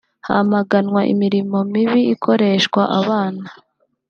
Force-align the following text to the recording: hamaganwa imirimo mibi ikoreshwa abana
hamaganwa 0.27 1.01
imirimo 1.13 1.57
mibi 1.71 1.99
ikoreshwa 2.13 2.81
abana 2.99 3.45